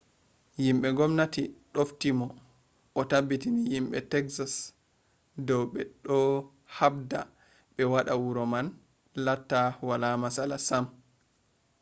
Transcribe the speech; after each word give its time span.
yimɓe 0.63 0.87
ngomnati 0.93 1.43
ɗofti 1.73 2.09
mo 2.19 2.27
o 2.99 3.01
tabbitini 3.09 3.61
yimɓe 3.71 3.97
teksas 4.11 4.53
dow 5.47 5.63
ɓe 5.73 5.81
ɗo 6.05 6.17
haɓda 6.75 7.19
ɓe 7.75 7.83
waɗa 7.93 8.13
wuro 8.23 8.43
man 8.53 8.67
latta 9.25 9.59
wala 9.87 10.07
matsala 10.21 10.57
sam 10.67 10.85